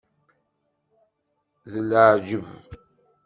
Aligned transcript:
D 1.71 1.73
leɛǧeb! 1.89 2.47